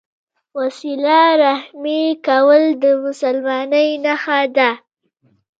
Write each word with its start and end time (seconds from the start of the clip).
وسیله 0.59 1.21
رحمي 1.43 2.03
کول 2.27 2.63
د 2.83 2.85
مسلمانۍ 3.03 3.89
نښه 4.03 4.39
ده. 4.55 4.69